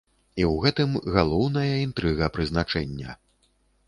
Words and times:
І 0.41 0.45
ў 0.45 0.53
гэтым 0.63 0.95
галоўная 1.17 1.75
інтрыга 1.87 2.31
прызначэння. 2.39 3.15